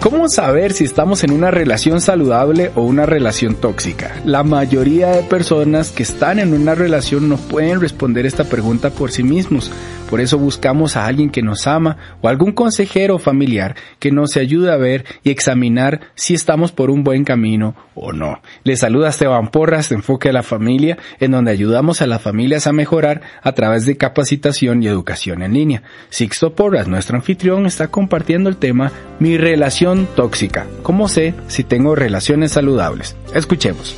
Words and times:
¿Cómo 0.00 0.28
saber 0.28 0.72
si 0.72 0.84
estamos 0.84 1.24
en 1.24 1.32
una 1.32 1.50
relación 1.50 2.00
saludable 2.00 2.70
o 2.76 2.82
una 2.82 3.06
relación 3.06 3.54
tóxica? 3.54 4.20
La 4.24 4.44
mayoría 4.44 5.08
de 5.08 5.22
personas 5.22 5.90
que 5.90 6.04
están 6.04 6.38
en 6.38 6.52
una 6.52 6.74
relación 6.74 7.28
no 7.28 7.36
pueden 7.36 7.80
responder 7.80 8.24
esta 8.26 8.44
pregunta 8.44 8.90
por 8.90 9.10
sí 9.10 9.22
mismos. 9.22 9.72
Por 10.08 10.20
eso 10.20 10.38
buscamos 10.38 10.96
a 10.96 11.06
alguien 11.06 11.30
que 11.30 11.42
nos 11.42 11.66
ama 11.66 11.96
o 12.20 12.28
algún 12.28 12.52
consejero 12.52 13.18
familiar 13.18 13.74
que 13.98 14.12
nos 14.12 14.36
ayude 14.36 14.70
a 14.70 14.76
ver 14.76 15.04
y 15.24 15.30
examinar 15.30 16.00
si 16.14 16.34
estamos 16.34 16.70
por 16.70 16.90
un 16.90 17.02
buen 17.02 17.24
camino 17.24 17.74
o 17.96 18.12
no. 18.12 18.40
Les 18.62 18.80
saluda 18.80 19.08
Esteban 19.08 19.48
Porras 19.48 19.88
de 19.88 19.96
Enfoque 19.96 20.28
a 20.28 20.32
la 20.32 20.44
Familia, 20.44 20.96
en 21.18 21.32
donde 21.32 21.50
ayudamos 21.50 22.02
a 22.02 22.06
las 22.06 22.22
familias 22.22 22.68
a 22.68 22.72
mejorar 22.72 23.22
a 23.42 23.52
través 23.52 23.84
de 23.84 23.96
capacitación 23.96 24.80
y 24.82 24.86
educación 24.86 25.42
en 25.42 25.54
línea. 25.54 25.82
Sixto 26.08 26.54
Porras, 26.54 26.86
nuestro 26.86 27.16
anfitrión, 27.16 27.66
está 27.66 27.88
compartiendo 27.88 28.48
el 28.48 28.58
tema 28.58 28.92
Mi 29.18 29.36
relación 29.38 29.85
tóxica. 30.16 30.66
¿Cómo 30.82 31.08
sé 31.08 31.34
si 31.46 31.62
tengo 31.62 31.94
relaciones 31.94 32.52
saludables? 32.52 33.14
Escuchemos. 33.34 33.94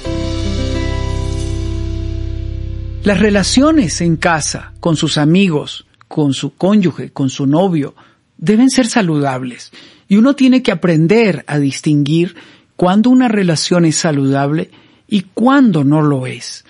Las 3.04 3.18
relaciones 3.18 4.02
en 4.02 4.16
casa, 4.16 4.72
con 4.80 4.96
sus 4.96 5.16
amigos, 5.16 5.86
con 6.08 6.34
su 6.34 6.54
cónyuge, 6.54 7.10
con 7.10 7.30
su 7.30 7.46
novio, 7.46 7.94
deben 8.36 8.68
ser 8.68 8.86
saludables. 8.86 9.72
Y 10.08 10.16
uno 10.16 10.34
tiene 10.34 10.62
que 10.62 10.72
aprender 10.72 11.44
a 11.46 11.58
distinguir 11.58 12.36
cuándo 12.76 13.08
una 13.08 13.28
relación 13.28 13.86
es 13.86 13.96
saludable 13.96 14.70
y 15.08 15.22
cuándo 15.32 15.84
no 15.84 16.02
lo 16.02 16.26
es. 16.26 16.66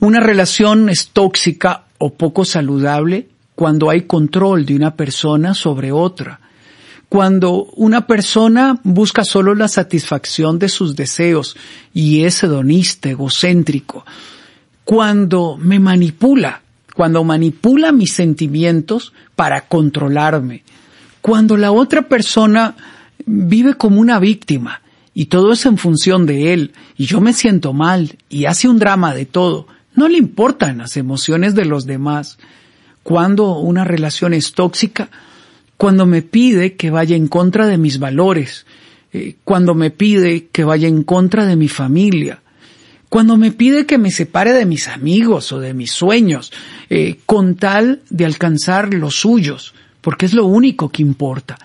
Una 0.00 0.20
relación 0.20 0.88
es 0.88 1.08
tóxica 1.08 1.84
o 1.98 2.14
poco 2.14 2.44
saludable 2.46 3.28
cuando 3.54 3.90
hay 3.90 4.02
control 4.02 4.64
de 4.64 4.76
una 4.76 4.94
persona 4.94 5.52
sobre 5.52 5.92
otra. 5.92 6.40
Cuando 7.08 7.64
una 7.76 8.06
persona 8.06 8.80
busca 8.82 9.24
solo 9.24 9.54
la 9.54 9.68
satisfacción 9.68 10.58
de 10.58 10.68
sus 10.68 10.96
deseos 10.96 11.56
y 11.94 12.24
es 12.24 12.42
hedonista, 12.42 13.08
egocéntrico. 13.08 14.04
Cuando 14.84 15.56
me 15.56 15.78
manipula 15.78 16.62
cuando 16.96 17.24
manipula 17.24 17.92
mis 17.92 18.14
sentimientos 18.14 19.12
para 19.36 19.68
controlarme, 19.68 20.62
cuando 21.20 21.58
la 21.58 21.70
otra 21.70 22.08
persona 22.08 22.74
vive 23.26 23.74
como 23.74 24.00
una 24.00 24.18
víctima 24.18 24.80
y 25.12 25.26
todo 25.26 25.52
es 25.52 25.66
en 25.66 25.76
función 25.76 26.24
de 26.24 26.54
él 26.54 26.72
y 26.96 27.04
yo 27.04 27.20
me 27.20 27.34
siento 27.34 27.74
mal 27.74 28.16
y 28.30 28.46
hace 28.46 28.66
un 28.66 28.78
drama 28.78 29.14
de 29.14 29.26
todo, 29.26 29.66
no 29.94 30.08
le 30.08 30.16
importan 30.16 30.78
las 30.78 30.96
emociones 30.96 31.54
de 31.54 31.66
los 31.66 31.84
demás. 31.84 32.38
Cuando 33.02 33.58
una 33.58 33.84
relación 33.84 34.32
es 34.32 34.52
tóxica, 34.54 35.10
cuando 35.76 36.06
me 36.06 36.22
pide 36.22 36.74
que 36.74 36.90
vaya 36.90 37.16
en 37.16 37.28
contra 37.28 37.66
de 37.66 37.78
mis 37.78 37.98
valores, 37.98 38.66
eh, 39.12 39.36
cuando 39.44 39.74
me 39.74 39.90
pide 39.90 40.46
que 40.46 40.64
vaya 40.64 40.88
en 40.88 41.02
contra 41.02 41.46
de 41.46 41.56
mi 41.56 41.68
familia, 41.68 42.40
cuando 43.08 43.36
me 43.36 43.52
pide 43.52 43.86
que 43.86 43.98
me 43.98 44.10
separe 44.10 44.52
de 44.52 44.66
mis 44.66 44.88
amigos 44.88 45.52
o 45.52 45.60
de 45.60 45.74
mis 45.74 45.92
sueños, 45.92 46.52
eh, 46.90 47.18
con 47.24 47.56
tal 47.56 48.02
de 48.10 48.24
alcanzar 48.24 48.92
los 48.92 49.16
suyos, 49.16 49.74
porque 50.00 50.26
es 50.26 50.34
lo 50.34 50.46
único 50.46 50.88
que 50.88 51.02
importa. 51.02 51.58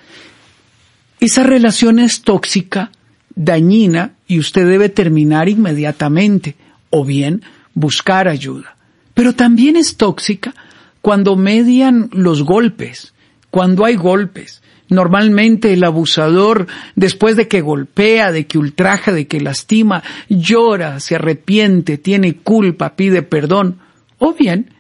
Esa 1.20 1.44
relación 1.44 2.00
es 2.00 2.22
tóxica, 2.22 2.92
dañina, 3.36 4.14
y 4.28 4.40
usted 4.40 4.68
debe 4.68 4.90
terminar 4.90 5.50
inmediatamente, 5.50 6.56
o 6.90 7.06
bien 7.06 7.44
buscar 7.74 8.28
ayuda. 8.28 8.76
Pero 9.14 9.34
también 9.34 9.76
es 9.76 9.98
tóxica 9.98 10.54
cuando 11.02 11.36
median 11.36 12.10
los 12.14 12.44
golpes, 12.44 13.14
cuando 13.52 13.86
hay 13.86 13.96
golpes, 13.96 14.62
Normalmente 14.92 15.72
el 15.72 15.86
abusador, 15.86 16.68
después 16.98 17.38
de 17.38 17.48
que 17.48 17.62
golpea, 17.62 18.34
de 18.34 18.46
que 18.46 18.58
ultraja, 18.58 19.14
de 19.14 19.26
que 19.26 19.40
lastima, 19.40 20.04
llora, 20.28 21.00
se 21.00 21.16
arrepiente, 21.16 21.98
tiene 21.98 22.36
culpa, 22.36 22.98
pide 22.98 23.22
perdón, 23.22 23.80
o 24.18 24.34
bien 24.34 24.74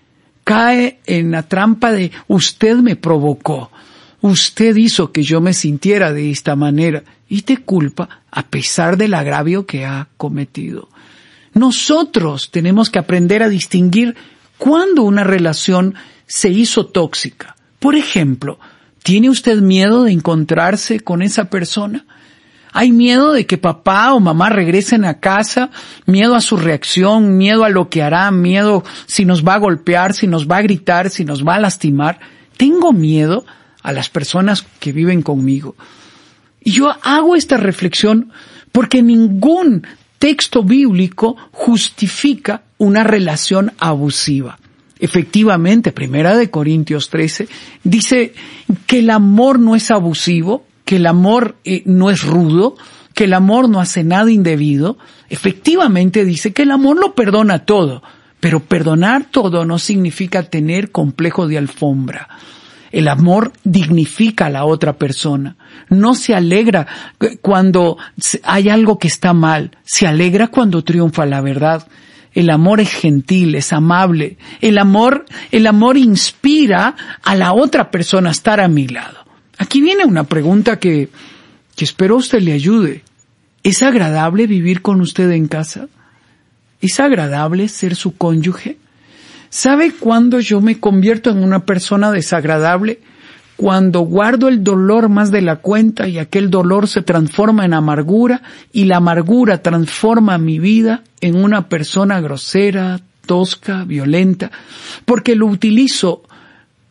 cae 0.44 1.00
en 1.06 1.32
la 1.32 1.44
trampa 1.44 1.94
de 1.94 2.12
usted 2.28 2.76
me 2.76 2.98
provocó, 2.98 3.72
usted 4.20 4.76
hizo 4.76 5.14
que 5.14 5.24
yo 5.24 5.40
me 5.40 5.54
sintiera 5.54 6.12
de 6.12 6.30
esta 6.30 6.58
manera 6.58 7.04
y 7.30 7.44
te 7.44 7.56
culpa 7.56 8.22
a 8.30 8.48
pesar 8.48 8.98
del 8.98 9.14
agravio 9.14 9.66
que 9.66 9.86
ha 9.86 10.10
cometido. 10.18 10.90
Nosotros 11.54 12.52
tenemos 12.52 12.90
que 12.90 13.00
aprender 13.00 13.44
a 13.44 13.50
distinguir 13.50 14.18
cuándo 14.58 15.04
una 15.04 15.24
relación 15.24 15.96
se 16.28 16.50
hizo 16.50 16.88
tóxica. 16.88 17.56
Por 17.82 17.96
ejemplo, 17.96 18.58
¿Tiene 19.04 19.30
usted 19.30 19.62
miedo 19.62 20.04
de 20.04 20.12
encontrarse 20.12 21.00
con 21.00 21.22
esa 21.22 21.46
persona? 21.46 22.06
¿Hay 22.72 22.92
miedo 22.92 23.34
de 23.34 23.46
que 23.46 23.58
papá 23.58 24.14
o 24.14 24.20
mamá 24.20 24.50
regresen 24.50 25.06
a 25.06 25.20
casa? 25.20 25.72
¿Miedo 26.06 26.36
a 26.36 26.42
su 26.42 26.56
reacción? 26.56 27.38
¿Miedo 27.38 27.66
a 27.66 27.70
lo 27.70 27.90
que 27.90 28.04
hará? 28.04 28.30
¿Miedo 28.32 28.84
si 29.08 29.26
nos 29.26 29.46
va 29.46 29.56
a 29.56 29.60
golpear? 29.60 30.14
¿Si 30.14 30.28
nos 30.28 30.48
va 30.48 30.58
a 30.58 30.62
gritar? 30.62 31.10
¿Si 31.10 31.26
nos 31.26 31.46
va 31.46 31.56
a 31.56 31.60
lastimar? 31.60 32.20
Tengo 32.58 32.94
miedo 32.94 33.44
a 33.82 33.92
las 33.92 34.10
personas 34.10 34.66
que 34.80 34.94
viven 34.94 35.24
conmigo. 35.24 35.76
Y 36.64 36.72
yo 36.72 36.96
hago 37.02 37.36
esta 37.36 37.58
reflexión 37.58 38.32
porque 38.72 39.02
ningún 39.02 39.86
texto 40.20 40.64
bíblico 40.64 41.36
justifica 41.52 42.62
una 42.78 43.04
relación 43.04 43.74
abusiva. 43.80 44.60
Efectivamente, 45.02 45.92
Primera 45.92 46.38
de 46.38 46.52
Corintios 46.52 47.10
13 47.10 47.48
dice 47.84 48.34
que 48.86 49.00
el 49.00 49.10
amor 49.10 49.60
no 49.60 49.76
es 49.76 49.90
abusivo, 49.90 50.64
que 50.86 50.98
el 50.98 51.08
amor 51.08 51.56
eh, 51.66 51.82
no 51.86 52.12
es 52.12 52.22
rudo, 52.24 52.76
que 53.16 53.24
el 53.24 53.34
amor 53.34 53.68
no 53.68 53.82
hace 53.82 54.04
nada 54.04 54.30
indebido. 54.30 55.00
Efectivamente 55.28 56.24
dice 56.24 56.54
que 56.54 56.62
el 56.62 56.72
amor 56.72 57.00
lo 57.00 57.16
perdona 57.16 57.66
todo, 57.66 58.04
pero 58.40 58.60
perdonar 58.60 59.26
todo 59.32 59.66
no 59.66 59.80
significa 59.80 60.44
tener 60.44 60.92
complejo 60.92 61.48
de 61.48 61.58
alfombra. 61.58 62.30
El 62.92 63.08
amor 63.08 63.54
dignifica 63.64 64.46
a 64.46 64.50
la 64.52 64.66
otra 64.66 65.00
persona. 65.00 65.56
No 65.90 66.14
se 66.14 66.36
alegra 66.36 66.86
cuando 67.42 67.98
hay 68.44 68.70
algo 68.70 69.00
que 69.00 69.08
está 69.08 69.34
mal, 69.34 69.78
se 69.84 70.06
alegra 70.06 70.50
cuando 70.50 70.84
triunfa 70.84 71.26
la 71.26 71.42
verdad. 71.42 71.88
El 72.34 72.50
amor 72.50 72.80
es 72.80 72.90
gentil, 72.90 73.56
es 73.56 73.74
amable. 73.74 74.38
El 74.62 74.78
amor, 74.78 75.26
el 75.52 75.68
amor 75.68 75.98
inspira 75.98 76.96
a 77.24 77.36
la 77.36 77.54
otra 77.54 77.92
persona 77.92 78.30
a 78.30 78.32
estar 78.32 78.60
a 78.60 78.68
mi 78.68 78.88
lado. 78.88 79.18
Aquí 79.58 79.82
viene 79.82 80.06
una 80.06 80.24
pregunta 80.24 80.80
que, 80.80 81.10
que 81.76 81.84
espero 81.84 82.16
usted 82.16 82.42
le 82.42 82.54
ayude. 82.54 83.04
¿Es 83.64 83.84
agradable 83.84 84.48
vivir 84.48 84.82
con 84.82 85.02
usted 85.02 85.30
en 85.32 85.48
casa? 85.48 85.88
¿Es 86.80 87.00
agradable 87.00 87.68
ser 87.68 87.96
su 87.96 88.16
cónyuge? 88.16 88.78
¿Sabe 89.50 89.92
cuándo 89.92 90.40
yo 90.40 90.62
me 90.62 90.80
convierto 90.80 91.30
en 91.30 91.44
una 91.44 91.66
persona 91.66 92.12
desagradable? 92.12 93.02
Cuando 93.62 94.00
guardo 94.00 94.48
el 94.48 94.64
dolor 94.64 95.08
más 95.08 95.30
de 95.30 95.44
la 95.44 95.58
cuenta 95.58 96.08
y 96.08 96.18
aquel 96.18 96.50
dolor 96.50 96.88
se 96.88 97.04
transforma 97.04 97.64
en 97.64 97.76
amargura 97.76 98.42
y 98.74 98.86
la 98.86 98.98
amargura 98.98 99.62
transforma 99.62 100.40
mi 100.40 100.58
vida 100.58 101.04
en 101.20 101.36
una 101.36 101.70
persona 101.70 102.20
grosera, 102.22 103.02
tosca, 103.28 103.84
violenta, 103.84 104.50
porque 105.06 105.36
lo 105.36 105.46
utilizo 105.46 106.24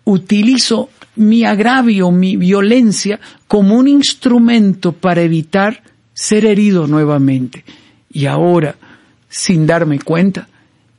utilizo 0.04 0.90
mi 1.16 1.44
agravio, 1.44 2.12
mi 2.12 2.36
violencia 2.36 3.18
como 3.48 3.74
un 3.76 3.88
instrumento 3.88 4.92
para 4.92 5.22
evitar 5.22 5.82
ser 6.14 6.44
herido 6.44 6.86
nuevamente. 6.86 7.64
Y 8.12 8.26
ahora, 8.26 8.76
sin 9.28 9.66
darme 9.66 9.98
cuenta, 9.98 10.46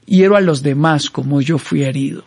hiero 0.06 0.36
a 0.36 0.42
los 0.42 0.64
demás 0.64 1.10
como 1.10 1.40
yo 1.40 1.58
fui 1.58 1.84
herido. 1.84 2.26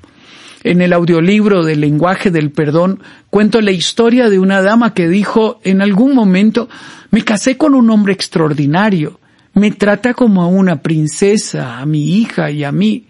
En 0.64 0.80
el 0.80 0.94
audiolibro 0.94 1.62
del 1.62 1.82
lenguaje 1.82 2.30
del 2.30 2.50
perdón 2.50 3.00
cuento 3.28 3.60
la 3.60 3.70
historia 3.70 4.30
de 4.30 4.38
una 4.38 4.62
dama 4.62 4.94
que 4.94 5.08
dijo 5.08 5.60
en 5.62 5.82
algún 5.82 6.14
momento 6.14 6.70
me 7.10 7.22
casé 7.22 7.58
con 7.58 7.74
un 7.74 7.90
hombre 7.90 8.14
extraordinario, 8.14 9.20
me 9.52 9.70
trata 9.70 10.14
como 10.14 10.42
a 10.42 10.46
una 10.46 10.80
princesa, 10.80 11.78
a 11.78 11.86
mi 11.86 12.16
hija 12.16 12.50
y 12.50 12.64
a 12.64 12.72
mí, 12.72 13.04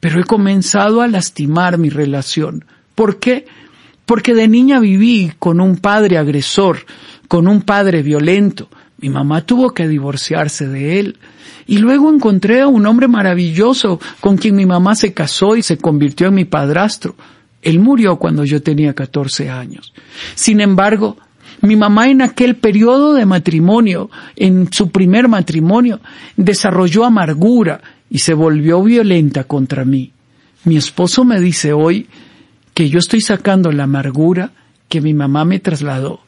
pero 0.00 0.20
he 0.20 0.24
comenzado 0.24 1.00
a 1.00 1.06
lastimar 1.06 1.78
mi 1.78 1.88
relación. 1.88 2.64
¿Por 2.96 3.20
qué? 3.20 3.46
Porque 4.04 4.34
de 4.34 4.48
niña 4.48 4.80
viví 4.80 5.32
con 5.38 5.60
un 5.60 5.76
padre 5.76 6.18
agresor, 6.18 6.78
con 7.28 7.46
un 7.46 7.62
padre 7.62 8.02
violento. 8.02 8.68
Mi 8.98 9.10
mamá 9.10 9.42
tuvo 9.42 9.70
que 9.70 9.86
divorciarse 9.86 10.66
de 10.66 10.98
él. 11.00 11.18
Y 11.66 11.78
luego 11.78 12.12
encontré 12.12 12.60
a 12.60 12.66
un 12.66 12.86
hombre 12.86 13.08
maravilloso 13.08 14.00
con 14.20 14.36
quien 14.36 14.56
mi 14.56 14.66
mamá 14.66 14.94
se 14.94 15.12
casó 15.12 15.56
y 15.56 15.62
se 15.62 15.78
convirtió 15.78 16.28
en 16.28 16.34
mi 16.34 16.44
padrastro. 16.44 17.14
Él 17.62 17.78
murió 17.78 18.16
cuando 18.16 18.44
yo 18.44 18.62
tenía 18.62 18.94
14 18.94 19.50
años. 19.50 19.92
Sin 20.34 20.60
embargo, 20.60 21.16
mi 21.60 21.76
mamá 21.76 22.08
en 22.08 22.22
aquel 22.22 22.56
periodo 22.56 23.14
de 23.14 23.26
matrimonio, 23.26 24.10
en 24.36 24.72
su 24.72 24.90
primer 24.90 25.28
matrimonio, 25.28 26.00
desarrolló 26.36 27.04
amargura 27.04 27.80
y 28.10 28.18
se 28.18 28.34
volvió 28.34 28.82
violenta 28.82 29.44
contra 29.44 29.84
mí. 29.84 30.12
Mi 30.64 30.76
esposo 30.76 31.24
me 31.24 31.40
dice 31.40 31.72
hoy 31.72 32.06
que 32.74 32.88
yo 32.88 32.98
estoy 32.98 33.20
sacando 33.20 33.70
la 33.72 33.84
amargura 33.84 34.52
que 34.88 35.00
mi 35.00 35.14
mamá 35.14 35.44
me 35.44 35.58
trasladó 35.58 36.20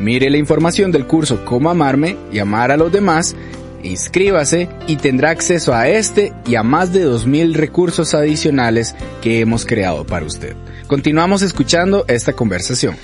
Mire 0.00 0.30
la 0.30 0.38
información 0.38 0.90
del 0.90 1.06
curso 1.06 1.44
Cómo 1.44 1.68
amarme 1.70 2.16
y 2.32 2.38
amar 2.38 2.70
a 2.70 2.76
los 2.76 2.90
demás 2.90 3.36
Inscríbase 3.82 4.68
y 4.86 4.96
tendrá 4.96 5.30
acceso 5.30 5.74
a 5.74 5.88
este 5.88 6.32
y 6.46 6.54
a 6.54 6.62
más 6.62 6.92
de 6.92 7.06
2.000 7.06 7.54
recursos 7.54 8.14
adicionales 8.14 8.94
que 9.20 9.40
hemos 9.40 9.66
creado 9.66 10.06
para 10.06 10.24
usted. 10.24 10.54
Continuamos 10.86 11.42
escuchando 11.42 12.04
esta 12.08 12.32
conversación. 12.32 12.96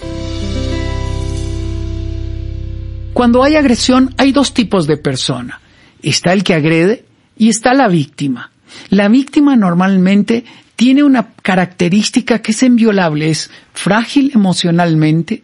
Cuando 3.13 3.43
hay 3.43 3.57
agresión 3.57 4.15
hay 4.17 4.31
dos 4.31 4.55
tipos 4.55 4.87
de 4.87 4.97
persona. 4.97 5.61
Está 6.03 6.33
el 6.33 6.45
que 6.45 6.55
agrede 6.55 7.05
y 7.37 7.49
está 7.49 7.75
la 7.75 7.89
víctima. 7.89 8.53
La 8.91 9.09
víctima 9.09 9.57
normalmente 9.57 10.45
tiene 10.77 11.03
una 11.03 11.33
característica 11.43 12.41
que 12.41 12.53
es 12.53 12.63
inviolable, 12.63 13.31
es 13.31 13.51
frágil 13.73 14.31
emocionalmente, 14.33 15.43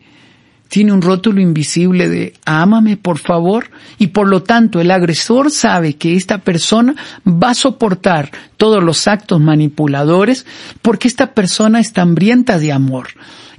tiene 0.74 0.92
un 0.92 1.02
rótulo 1.02 1.40
invisible 1.40 2.08
de 2.08 2.34
ámame 2.44 2.96
por 2.96 3.18
favor 3.18 3.70
y 3.96 4.08
por 4.08 4.26
lo 4.26 4.42
tanto 4.42 4.80
el 4.80 4.90
agresor 4.90 5.52
sabe 5.52 5.94
que 5.94 6.16
esta 6.16 6.38
persona 6.38 6.96
va 7.24 7.50
a 7.50 7.54
soportar 7.54 8.32
todos 8.56 8.82
los 8.82 9.06
actos 9.06 9.40
manipuladores 9.40 10.46
porque 10.82 11.06
esta 11.06 11.32
persona 11.32 11.78
está 11.78 12.02
hambrienta 12.02 12.58
de 12.58 12.72
amor. 12.72 13.06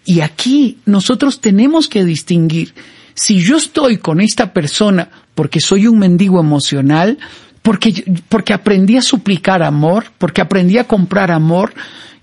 Y 0.03 0.19
aquí 0.19 0.79
nosotros 0.85 1.39
tenemos 1.39 1.87
que 1.87 2.03
distinguir 2.03 2.73
si 3.13 3.39
yo 3.39 3.55
estoy 3.55 3.95
con 3.97 4.19
esta 4.19 4.51
persona 4.51 5.07
porque 5.35 5.61
soy 5.61 5.87
un 5.87 5.99
mendigo 5.99 6.41
emocional, 6.41 7.17
porque, 7.61 8.03
porque 8.27 8.51
aprendí 8.51 8.97
a 8.97 9.01
suplicar 9.01 9.63
amor, 9.63 10.07
porque 10.17 10.41
aprendí 10.41 10.79
a 10.79 10.83
comprar 10.83 11.31
amor, 11.31 11.73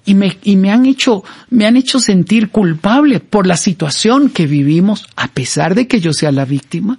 y 0.04 0.14
me, 0.14 0.38
y 0.42 0.56
me 0.56 0.70
han 0.70 0.86
hecho, 0.86 1.24
me 1.50 1.66
han 1.66 1.76
hecho 1.76 2.00
sentir 2.00 2.50
culpable 2.50 3.20
por 3.20 3.46
la 3.46 3.56
situación 3.56 4.30
que 4.30 4.46
vivimos, 4.46 5.06
a 5.16 5.28
pesar 5.28 5.74
de 5.74 5.86
que 5.86 6.00
yo 6.00 6.12
sea 6.12 6.32
la 6.32 6.44
víctima. 6.44 6.98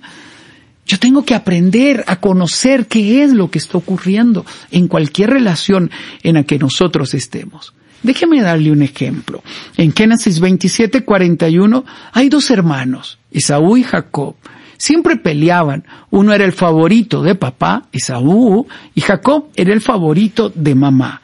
Yo 0.86 1.00
tengo 1.00 1.24
que 1.24 1.36
aprender 1.36 2.03
a 2.07 2.17
conocer 2.17 2.88
qué 2.88 3.24
es 3.24 3.31
lo 3.31 3.50
que 3.50 3.60
está 3.60 3.77
ocurriendo 3.77 4.45
en 4.72 4.88
cualquier 4.88 5.29
relación 5.31 5.91
en 6.24 6.36
la 6.36 6.43
que 6.43 6.60
nosotros 6.60 7.13
estemos. 7.13 7.74
Déjeme 8.03 8.41
darle 8.41 8.69
un 8.72 8.81
ejemplo. 8.81 9.43
En 9.77 9.93
Génesis 9.93 10.41
27, 10.41 11.05
41 11.05 11.86
hay 12.12 12.27
dos 12.27 12.51
hermanos, 12.51 13.17
Esaú 13.31 13.77
y 13.77 13.83
Jacob. 13.83 14.36
Siempre 14.77 15.15
peleaban. 15.15 15.86
Uno 16.10 16.33
era 16.33 16.43
el 16.43 16.51
favorito 16.51 17.24
de 17.24 17.36
papá, 17.36 17.88
Esaú, 17.93 18.67
y 18.93 19.00
Jacob 19.00 19.45
era 19.55 19.72
el 19.72 19.79
favorito 19.79 20.51
de 20.53 20.75
mamá 20.75 21.22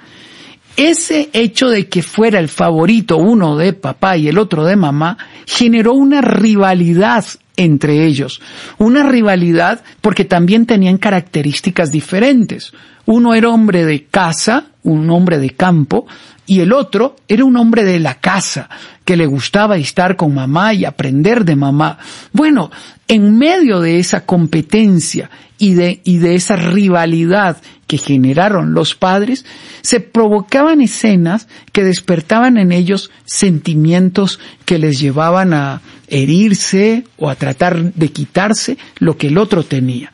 ese 0.79 1.29
hecho 1.33 1.67
de 1.67 1.89
que 1.89 2.01
fuera 2.01 2.39
el 2.39 2.47
favorito 2.47 3.17
uno 3.17 3.57
de 3.57 3.73
papá 3.73 4.15
y 4.15 4.29
el 4.29 4.37
otro 4.37 4.63
de 4.63 4.77
mamá 4.77 5.17
generó 5.45 5.93
una 5.93 6.21
rivalidad 6.21 7.25
entre 7.57 8.05
ellos. 8.05 8.39
Una 8.77 9.03
rivalidad 9.03 9.83
porque 9.99 10.23
también 10.23 10.65
tenían 10.65 10.97
características 10.97 11.91
diferentes. 11.91 12.71
Uno 13.05 13.33
era 13.33 13.49
hombre 13.49 13.83
de 13.83 14.05
casa, 14.05 14.67
un 14.83 15.09
hombre 15.09 15.37
de 15.37 15.49
campo, 15.49 16.07
y 16.45 16.61
el 16.61 16.71
otro 16.71 17.17
era 17.27 17.43
un 17.43 17.57
hombre 17.57 17.83
de 17.83 17.99
la 17.99 18.15
casa, 18.15 18.69
que 19.03 19.17
le 19.17 19.25
gustaba 19.25 19.75
estar 19.75 20.15
con 20.15 20.33
mamá 20.33 20.73
y 20.73 20.85
aprender 20.85 21.43
de 21.43 21.57
mamá. 21.57 21.97
Bueno, 22.31 22.71
en 23.07 23.37
medio 23.37 23.81
de 23.81 23.99
esa 23.99 24.25
competencia 24.25 25.29
y 25.57 25.73
de, 25.73 25.99
y 26.05 26.19
de 26.19 26.35
esa 26.35 26.55
rivalidad 26.55 27.57
que 27.89 27.97
generaron 27.97 28.75
los 28.75 28.93
padres, 28.93 29.45
se 29.81 29.99
provocaban 29.99 30.79
escenas 30.79 31.47
que 31.71 31.83
despertaban 31.83 32.59
en 32.59 32.71
ellos 32.71 33.09
sentimientos 33.25 34.39
que 34.65 34.77
les 34.77 34.99
llevaban 34.99 35.55
a 35.55 35.81
herirse 36.07 37.03
o 37.17 37.31
a 37.31 37.35
tratar 37.35 37.93
de 37.95 38.11
quitarse 38.11 38.77
lo 38.99 39.17
que 39.17 39.29
el 39.29 39.39
otro 39.39 39.63
tenía. 39.63 40.11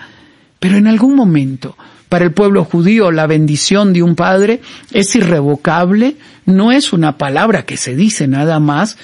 Pero 0.57 0.77
en 0.77 0.87
algún 0.87 1.15
momento, 1.15 1.75
Para 2.07 2.23
el 2.23 2.31
pueblo 2.31 2.63
judío 2.63 3.11
la 3.11 3.25
bendición 3.25 3.91
de 3.91 4.03
un 4.03 4.15
padre 4.15 4.61
es 4.91 5.15
irrevocable, 5.15 6.15
no 6.45 6.71
es 6.71 6.93
una 6.93 7.17
palabra 7.17 7.65
que 7.65 7.77
se 7.77 7.95
dice 7.95 8.27
nada 8.27 8.59
más, 8.59 8.97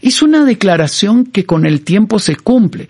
es 0.00 0.22
una 0.22 0.44
declaración 0.44 1.26
que 1.26 1.44
con 1.44 1.66
el 1.66 1.82
tiempo 1.82 2.18
se 2.18 2.34
cumple. 2.34 2.88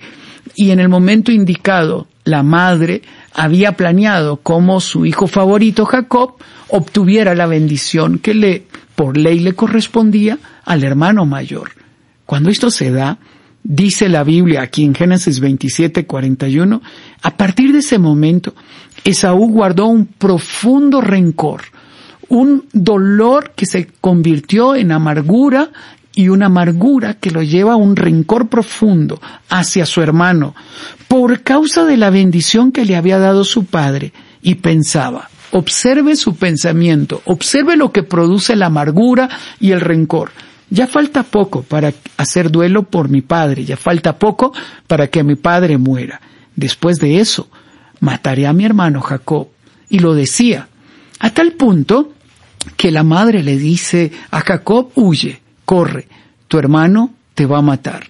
Y 0.54 0.70
en 0.70 0.78
el 0.78 0.88
momento 0.88 1.32
indicado, 1.32 2.06
la 2.26 2.42
madre 2.42 3.02
había 3.32 3.72
planeado 3.72 4.38
cómo 4.38 4.80
su 4.80 5.06
hijo 5.06 5.28
favorito 5.28 5.86
Jacob 5.86 6.34
obtuviera 6.68 7.34
la 7.34 7.46
bendición 7.46 8.18
que 8.18 8.34
le, 8.34 8.64
por 8.96 9.16
ley 9.16 9.38
le 9.38 9.54
correspondía 9.54 10.38
al 10.64 10.82
hermano 10.82 11.24
mayor. 11.24 11.70
Cuando 12.26 12.50
esto 12.50 12.70
se 12.72 12.90
da, 12.90 13.18
dice 13.62 14.08
la 14.08 14.24
Biblia 14.24 14.62
aquí 14.62 14.84
en 14.84 14.94
Génesis 14.94 15.38
27, 15.38 16.04
41, 16.04 16.82
a 17.22 17.36
partir 17.36 17.72
de 17.72 17.78
ese 17.78 17.98
momento, 17.98 18.54
Esaú 19.04 19.48
guardó 19.48 19.86
un 19.86 20.06
profundo 20.06 21.00
rencor, 21.00 21.62
un 22.28 22.64
dolor 22.72 23.52
que 23.54 23.66
se 23.66 23.86
convirtió 24.00 24.74
en 24.74 24.90
amargura 24.90 25.70
y 26.16 26.30
una 26.30 26.46
amargura 26.46 27.14
que 27.14 27.30
lo 27.30 27.42
lleva 27.42 27.74
a 27.74 27.76
un 27.76 27.94
rencor 27.94 28.48
profundo 28.48 29.20
hacia 29.50 29.84
su 29.84 30.00
hermano 30.00 30.54
por 31.08 31.42
causa 31.42 31.84
de 31.84 31.98
la 31.98 32.08
bendición 32.08 32.72
que 32.72 32.86
le 32.86 32.96
había 32.96 33.18
dado 33.18 33.44
su 33.44 33.66
padre 33.66 34.14
y 34.40 34.56
pensaba, 34.56 35.28
observe 35.52 36.16
su 36.16 36.34
pensamiento, 36.34 37.20
observe 37.26 37.76
lo 37.76 37.92
que 37.92 38.02
produce 38.02 38.56
la 38.56 38.66
amargura 38.66 39.28
y 39.60 39.72
el 39.72 39.82
rencor. 39.82 40.30
Ya 40.70 40.86
falta 40.86 41.22
poco 41.22 41.62
para 41.62 41.92
hacer 42.16 42.50
duelo 42.50 42.84
por 42.84 43.10
mi 43.10 43.20
padre, 43.20 43.66
ya 43.66 43.76
falta 43.76 44.18
poco 44.18 44.54
para 44.86 45.08
que 45.08 45.22
mi 45.22 45.36
padre 45.36 45.76
muera. 45.76 46.22
Después 46.56 46.96
de 46.96 47.20
eso, 47.20 47.48
mataré 48.00 48.46
a 48.46 48.54
mi 48.54 48.64
hermano 48.64 49.02
Jacob. 49.02 49.48
Y 49.90 49.98
lo 49.98 50.14
decía, 50.14 50.68
a 51.18 51.28
tal 51.30 51.52
punto 51.52 52.14
que 52.78 52.90
la 52.90 53.02
madre 53.02 53.42
le 53.42 53.58
dice 53.58 54.12
a 54.30 54.40
Jacob, 54.40 54.90
huye 54.94 55.45
corre, 55.66 56.08
tu 56.48 56.58
hermano 56.58 57.12
te 57.34 57.44
va 57.44 57.58
a 57.58 57.62
matar. 57.62 58.08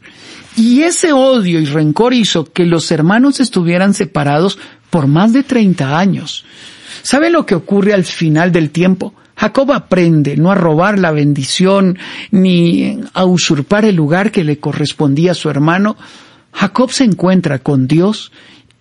Y 0.56 0.82
ese 0.82 1.12
odio 1.12 1.60
y 1.60 1.66
rencor 1.66 2.14
hizo 2.14 2.44
que 2.44 2.64
los 2.64 2.90
hermanos 2.92 3.40
estuvieran 3.40 3.92
separados 3.92 4.58
por 4.88 5.08
más 5.08 5.32
de 5.32 5.42
30 5.42 5.98
años. 5.98 6.44
¿Sabe 7.02 7.30
lo 7.30 7.44
que 7.44 7.56
ocurre 7.56 7.92
al 7.92 8.04
final 8.04 8.52
del 8.52 8.70
tiempo? 8.70 9.14
Jacob 9.36 9.72
aprende 9.72 10.36
no 10.36 10.50
a 10.50 10.54
robar 10.54 10.98
la 10.98 11.10
bendición 11.10 11.98
ni 12.30 13.00
a 13.12 13.24
usurpar 13.24 13.84
el 13.84 13.96
lugar 13.96 14.30
que 14.30 14.44
le 14.44 14.58
correspondía 14.58 15.32
a 15.32 15.34
su 15.34 15.50
hermano. 15.50 15.96
Jacob 16.52 16.90
se 16.90 17.04
encuentra 17.04 17.58
con 17.58 17.86
Dios 17.86 18.32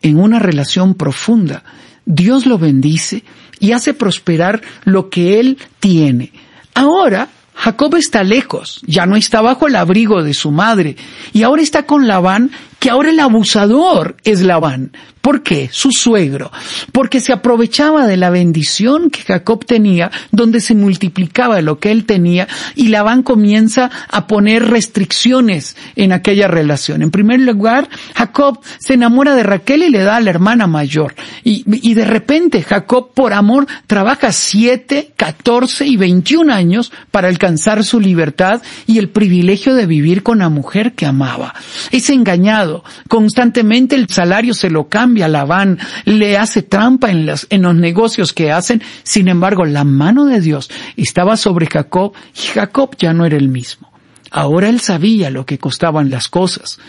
en 0.01 0.17
una 0.17 0.39
relación 0.39 0.94
profunda. 0.94 1.63
Dios 2.05 2.46
lo 2.46 2.58
bendice 2.58 3.24
y 3.60 3.74
hace 3.74 3.94
prosperar 3.94 4.62
lo 4.86 5.10
que 5.10 5.39
él 5.39 5.58
tiene. 5.79 6.32
Ahora 6.74 7.27
Jacob 7.55 7.95
está 7.95 8.24
lejos, 8.24 8.81
ya 8.85 9.05
no 9.05 9.15
está 9.15 9.41
bajo 9.41 9.67
el 9.67 9.75
abrigo 9.75 10.24
de 10.24 10.33
su 10.33 10.51
madre, 10.51 10.97
y 11.33 11.43
ahora 11.43 11.62
está 11.62 11.83
con 11.83 12.07
Labán, 12.07 12.51
que 12.86 12.92
ahora 12.92 13.10
el 13.10 13.20
abusador 13.20 14.15
es 14.24 14.42
Labán. 14.42 14.92
¿Por 15.20 15.42
qué? 15.42 15.70
Su 15.72 15.89
suegro. 15.89 16.51
Porque 16.92 17.20
se 17.20 17.34
aprovechaba 17.34 18.06
de 18.06 18.15
la 18.15 18.30
bendición 18.30 19.10
que 19.10 19.22
Jacob 19.22 19.65
tenía, 19.65 20.12
donde 20.32 20.62
se 20.62 20.75
multiplicaba 20.75 21.60
lo 21.62 21.80
que 21.80 21.89
él 21.89 22.06
tenía, 22.06 22.48
y 22.75 22.89
Labán 22.89 23.24
comienza 23.24 23.89
a 24.08 24.27
poner 24.27 24.70
restricciones 24.70 25.75
en 25.96 26.12
aquella 26.12 26.48
relación. 26.48 27.01
En 27.01 27.10
primer 27.10 27.39
lugar, 27.39 27.89
Jacob 28.13 28.60
se 28.77 28.94
enamora 28.94 29.34
de 29.34 29.42
Raquel 29.42 29.82
y 29.82 29.89
le 29.89 30.04
da 30.04 30.18
a 30.18 30.22
la 30.22 30.30
hermana 30.30 30.68
mayor. 30.68 31.15
Y, 31.44 31.63
y 31.65 31.96
de 31.96 32.06
repente 32.06 32.62
Jacob, 32.62 33.15
por 33.15 33.34
amor, 33.34 33.65
trabaja 33.88 34.32
siete, 34.32 35.12
catorce 35.15 35.88
y 35.88 35.98
veintiún 35.98 36.51
años 36.51 36.92
para 37.10 37.30
alcanzar 37.30 37.84
su 37.84 38.00
libertad 38.00 38.62
y 38.86 39.00
el 39.00 39.10
privilegio 39.10 39.74
de 39.74 39.88
vivir 39.88 40.22
con 40.22 40.38
la 40.38 40.50
mujer 40.50 40.94
que 40.94 41.08
amaba. 41.08 41.56
Es 41.89 42.12
engañado. 42.12 42.75
Constantemente 43.08 43.96
el 43.96 44.10
salario 44.10 44.53
se 44.53 44.70
lo 44.70 44.88
cambia 44.88 45.25
a 45.25 45.29
Labán, 45.29 45.79
le 46.05 46.38
hace 46.38 46.62
trampa 46.62 47.12
en, 47.12 47.29
en 47.50 47.62
los 47.62 47.75
negocios 47.75 48.34
que 48.34 48.51
hacen. 48.51 48.82
Sin 49.03 49.27
embargo, 49.27 49.65
la 49.65 49.84
mano 49.84 50.25
de 50.25 50.41
Dios 50.41 50.70
estaba 50.98 51.38
sobre 51.38 51.67
Jacob 51.67 52.13
y 52.36 52.48
Jacob 52.48 52.96
ya 52.98 53.13
no 53.13 53.25
era 53.25 53.38
el 53.38 53.50
mismo. 53.50 53.91
Ahora 54.32 54.70
él 54.70 54.79
sabía 54.82 55.29
lo 55.29 55.46
que 55.46 55.60
costaban 55.60 56.10
las 56.10 56.27
cosas. 56.27 56.79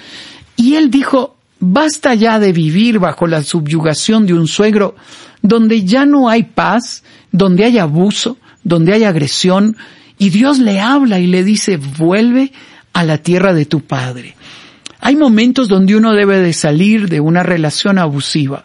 Y 0.56 0.74
él 0.74 0.90
dijo, 0.90 1.36
basta 1.60 2.14
ya 2.14 2.38
de 2.38 2.52
vivir 2.52 2.98
bajo 2.98 3.26
la 3.26 3.42
subyugación 3.42 4.26
de 4.26 4.34
un 4.34 4.48
suegro 4.48 4.96
donde 5.42 5.84
ya 5.84 6.06
no 6.06 6.28
hay 6.28 6.44
paz, 6.44 7.04
donde 7.30 7.64
hay 7.64 7.78
abuso, 7.78 8.36
donde 8.64 8.94
hay 8.94 9.04
agresión, 9.04 9.76
y 10.18 10.30
Dios 10.30 10.58
le 10.58 10.80
habla 10.80 11.20
y 11.20 11.26
le 11.26 11.44
dice, 11.44 11.76
vuelve 11.76 12.52
a 12.92 13.04
la 13.04 13.18
tierra 13.18 13.52
de 13.52 13.66
tu 13.66 13.80
padre. 13.82 14.35
Hay 15.06 15.14
momentos 15.14 15.68
donde 15.68 15.94
uno 15.94 16.14
debe 16.14 16.40
de 16.40 16.52
salir 16.52 17.08
de 17.08 17.20
una 17.20 17.44
relación 17.44 17.96
abusiva. 17.96 18.64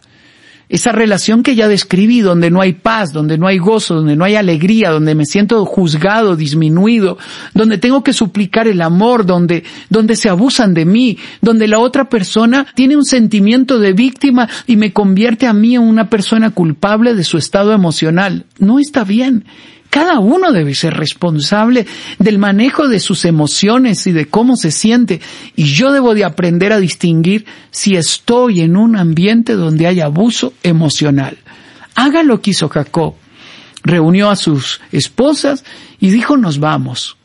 Esa 0.69 0.91
relación 0.91 1.43
que 1.43 1.53
ya 1.53 1.67
describí, 1.67 2.21
donde 2.21 2.49
no 2.49 2.61
hay 2.61 2.73
paz, 2.73 3.13
donde 3.13 3.37
no 3.37 3.45
hay 3.45 3.59
gozo, 3.59 3.93
donde 3.93 4.15
no 4.15 4.25
hay 4.25 4.33
alegría, 4.33 4.89
donde 4.89 5.13
me 5.13 5.27
siento 5.27 5.63
juzgado, 5.67 6.35
disminuido, 6.35 7.19
donde 7.53 7.77
tengo 7.77 8.03
que 8.03 8.11
suplicar 8.11 8.67
el 8.67 8.81
amor, 8.81 9.27
donde, 9.27 9.63
donde 9.91 10.15
se 10.15 10.29
abusan 10.29 10.73
de 10.73 10.85
mí, 10.85 11.19
donde 11.41 11.67
la 11.67 11.77
otra 11.77 12.09
persona 12.09 12.65
tiene 12.73 12.95
un 12.95 13.05
sentimiento 13.05 13.77
de 13.77 13.93
víctima 13.93 14.49
y 14.65 14.77
me 14.77 14.93
convierte 14.93 15.45
a 15.45 15.53
mí 15.53 15.75
en 15.75 15.83
una 15.83 16.09
persona 16.09 16.49
culpable 16.49 17.13
de 17.13 17.23
su 17.23 17.37
estado 17.37 17.71
emocional. 17.71 18.45
No 18.57 18.79
está 18.79 19.03
bien. 19.03 19.45
Cada 19.91 20.19
uno 20.19 20.53
debe 20.53 20.73
ser 20.73 20.93
responsable 20.93 21.85
del 22.17 22.39
manejo 22.39 22.87
de 22.87 23.01
sus 23.01 23.25
emociones 23.25 24.07
y 24.07 24.13
de 24.13 24.25
cómo 24.25 24.55
se 24.55 24.71
siente. 24.71 25.19
Y 25.57 25.65
yo 25.65 25.91
debo 25.91 26.15
de 26.15 26.23
aprender 26.23 26.71
a 26.71 26.79
distinguir 26.79 27.45
si 27.71 27.97
estoy 27.97 28.61
en 28.61 28.77
un 28.77 28.95
ambiente 28.95 29.53
donde 29.53 29.87
hay 29.87 29.99
abuso 29.99 30.53
emocional. 30.63 31.37
Haga 31.93 32.23
lo 32.23 32.41
que 32.41 32.51
hizo 32.51 32.69
Jacob. 32.69 33.15
Reunió 33.83 34.29
a 34.29 34.37
sus 34.37 34.79
esposas 34.93 35.65
y 35.99 36.09
dijo 36.09 36.37
nos 36.37 36.59
vamos. 36.59 37.17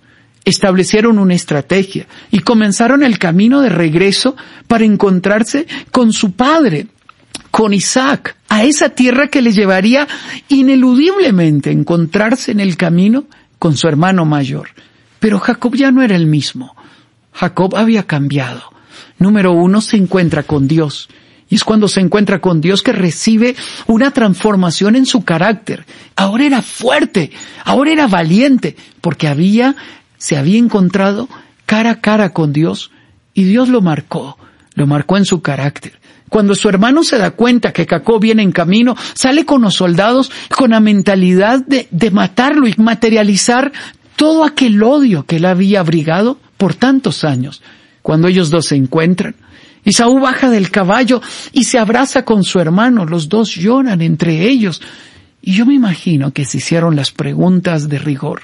Establecieron 0.45 1.21
una 1.21 1.35
estrategia 1.35 2.09
y 2.33 2.41
comenzaron 2.41 3.05
el 3.05 3.21
camino 3.21 3.61
de 3.61 3.69
regreso 3.69 4.35
para 4.67 4.85
encontrarse 4.85 5.69
con 5.93 6.13
su 6.13 6.33
padre 6.33 6.89
con 7.51 7.73
Isaac 7.75 8.37
a 8.49 8.65
esa 8.65 8.91
tierra 8.91 9.29
que 9.29 9.43
le 9.43 9.53
llevaría 9.53 10.07
ineludiblemente 10.49 11.71
a 11.71 11.73
encontrarse 11.73 12.53
en 12.53 12.61
el 12.61 12.77
camino 12.77 13.25
con 13.59 13.77
su 13.77 13.89
hermano 13.89 14.25
mayor. 14.25 14.69
Pero 15.19 15.39
Jacob 15.41 15.75
ya 15.75 15.91
no 15.91 16.03
era 16.03 16.17
el 16.17 16.27
mismo. 16.27 16.77
Jacob 17.33 17.77
había 17.77 18.05
cambiado. 18.05 18.63
Número 19.19 19.53
uno, 19.53 19.81
se 19.81 19.97
encuentra 19.97 20.43
con 20.43 20.69
Dios. 20.69 21.09
Y 21.49 21.55
es 21.55 21.65
cuando 21.65 21.89
se 21.89 22.01
encuentra 22.01 22.41
con 22.41 22.61
Dios 22.61 22.83
que 22.83 22.93
recibe 22.93 23.55
una 23.87 24.11
transformación 24.11 24.97
en 24.97 25.07
su 25.07 25.25
carácter. 25.25 25.87
Ahora 26.17 26.45
era 26.45 26.63
fuerte, 26.63 27.31
ahora 27.65 27.93
era 27.93 28.07
valiente, 28.09 28.77
porque 29.01 29.29
había, 29.29 29.77
se 30.19 30.37
había 30.37 30.59
encontrado 30.59 31.29
cara 31.65 31.93
a 31.93 32.01
cara 32.01 32.31
con 32.31 32.53
Dios 32.53 32.91
y 33.33 33.45
Dios 33.45 33.69
lo 33.69 33.81
marcó, 33.81 34.39
lo 34.75 34.87
marcó 34.87 35.17
en 35.17 35.25
su 35.25 35.41
carácter. 35.41 36.01
Cuando 36.29 36.55
su 36.55 36.69
hermano 36.69 37.05
se 37.05 37.19
da 37.19 37.31
cuenta 37.31 37.73
que 37.73 37.87
Jacob 37.87 38.21
viene 38.21 38.43
en 38.43 38.53
camino, 38.53 38.97
sale 39.15 39.45
con 39.45 39.63
los 39.63 39.75
soldados 39.75 40.31
con 40.57 40.71
la 40.71 40.81
mentalidad 40.81 41.65
de, 41.65 41.89
de 41.91 42.11
matarlo 42.11 42.67
y 42.67 42.75
materializar 42.77 43.73
todo 44.17 44.45
aquel 44.45 44.83
odio 44.83 45.25
que 45.25 45.37
él 45.37 45.45
había 45.45 45.81
abrigado 45.81 46.39
por 46.57 46.75
tantos 46.75 47.25
años. 47.25 47.63
Cuando 48.03 48.29
ellos 48.29 48.51
dos 48.51 48.67
se 48.67 48.77
encuentran, 48.77 49.37
Isaú 49.85 50.19
baja 50.19 50.51
del 50.51 50.71
caballo 50.71 51.23
y 51.53 51.65
se 51.65 51.79
abraza 51.79 52.25
con 52.25 52.43
su 52.43 52.59
hermano, 52.59 53.05
los 53.05 53.29
dos 53.29 53.55
lloran 53.55 54.03
entre 54.03 54.49
ellos. 54.49 54.83
Y 55.41 55.53
yo 55.53 55.65
me 55.65 55.75
imagino 55.75 56.33
que 56.33 56.45
se 56.45 56.59
hicieron 56.59 56.97
las 56.97 57.13
preguntas 57.13 57.89
de 57.89 58.01
rigor. 58.01 58.43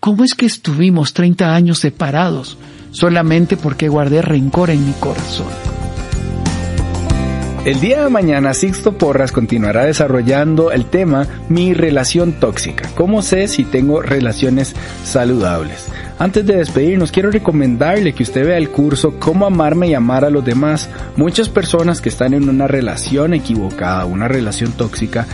¿Cómo 0.00 0.24
es 0.24 0.34
que 0.34 0.46
estuvimos 0.46 1.12
treinta 1.12 1.54
años 1.54 1.78
separados 1.78 2.58
solamente 2.90 3.56
porque 3.56 3.88
guardé 3.88 4.20
rencor 4.20 4.70
en 4.70 4.84
mi 4.84 4.92
corazón? 4.94 5.77
El 7.68 7.80
día 7.80 8.02
de 8.02 8.08
mañana 8.08 8.54
Sixto 8.54 8.96
Porras 8.96 9.30
continuará 9.30 9.84
desarrollando 9.84 10.72
el 10.72 10.86
tema 10.86 11.26
Mi 11.50 11.74
relación 11.74 12.32
tóxica. 12.32 12.88
¿Cómo 12.94 13.20
sé 13.20 13.46
si 13.46 13.62
tengo 13.64 14.00
relaciones 14.00 14.74
saludables? 15.04 15.86
Antes 16.20 16.44
de 16.44 16.56
despedirnos, 16.56 17.12
quiero 17.12 17.30
recomendarle 17.30 18.12
que 18.12 18.24
usted 18.24 18.44
vea 18.44 18.56
el 18.56 18.70
curso 18.70 19.20
Cómo 19.20 19.46
amarme 19.46 19.86
y 19.88 19.94
amar 19.94 20.24
a 20.24 20.30
los 20.30 20.44
demás. 20.44 20.90
Muchas 21.16 21.48
personas 21.48 22.00
que 22.00 22.08
están 22.08 22.34
en 22.34 22.48
una 22.48 22.66
relación 22.66 23.34
equivocada, 23.34 24.04
una 24.04 24.26
relación 24.26 24.72
tóxica, 24.72 25.28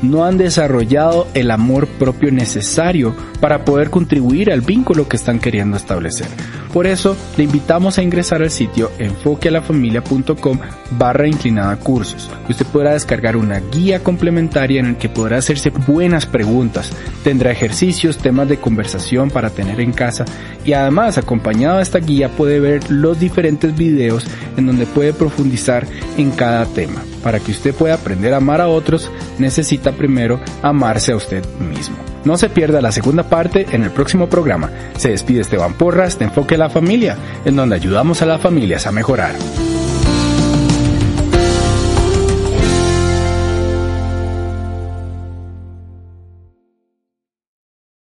no 0.00 0.24
han 0.24 0.38
desarrollado 0.38 1.28
el 1.34 1.50
amor 1.50 1.86
propio 1.86 2.32
necesario 2.32 3.14
para 3.40 3.66
poder 3.66 3.90
contribuir 3.90 4.50
al 4.50 4.62
vínculo 4.62 5.08
que 5.08 5.16
están 5.16 5.38
queriendo 5.38 5.76
establecer. 5.76 6.26
Por 6.72 6.86
eso, 6.86 7.16
le 7.36 7.44
invitamos 7.44 7.98
a 7.98 8.02
ingresar 8.02 8.42
al 8.42 8.50
sitio 8.50 8.92
enfoquealafamilia.com 8.98 10.58
barra 10.92 11.26
inclinada 11.26 11.76
cursos. 11.76 12.30
Usted 12.48 12.66
podrá 12.66 12.92
descargar 12.92 13.36
una 13.36 13.60
guía 13.60 14.02
complementaria 14.02 14.80
en 14.80 14.86
el 14.86 14.96
que 14.96 15.08
podrá 15.08 15.38
hacerse 15.38 15.70
buenas 15.70 16.26
preguntas, 16.26 16.92
tendrá 17.24 17.50
ejercicios, 17.50 18.18
temas 18.18 18.48
de 18.48 18.58
conversación 18.58 19.30
para 19.30 19.50
tener 19.50 19.80
en 19.80 19.92
casa 19.92 20.24
y 20.64 20.72
además 20.72 21.18
acompañado 21.18 21.76
de 21.76 21.82
esta 21.82 21.98
guía 21.98 22.28
puede 22.28 22.60
ver 22.60 22.90
los 22.90 23.18
diferentes 23.18 23.74
videos 23.76 24.26
en 24.56 24.66
donde 24.66 24.86
puede 24.86 25.12
profundizar 25.12 25.86
en 26.18 26.30
cada 26.30 26.66
tema. 26.66 27.02
Para 27.22 27.40
que 27.40 27.52
usted 27.52 27.74
pueda 27.74 27.94
aprender 27.94 28.34
a 28.34 28.38
amar 28.38 28.60
a 28.60 28.68
otros, 28.68 29.10
necesita 29.38 29.92
primero 29.92 30.40
amarse 30.62 31.12
a 31.12 31.16
usted 31.16 31.44
mismo. 31.58 31.96
No 32.24 32.36
se 32.36 32.50
pierda 32.50 32.82
la 32.82 32.92
segunda 32.92 33.22
parte 33.22 33.66
en 33.72 33.82
el 33.82 33.90
próximo 33.90 34.28
programa. 34.28 34.70
Se 34.96 35.10
despide 35.10 35.40
Esteban 35.40 35.74
Porras 35.74 36.18
de 36.18 36.26
Enfoque 36.26 36.56
a 36.56 36.58
la 36.58 36.70
Familia, 36.70 37.16
en 37.44 37.56
donde 37.56 37.76
ayudamos 37.76 38.20
a 38.20 38.26
las 38.26 38.40
familias 38.40 38.86
a 38.86 38.92
mejorar. 38.92 39.34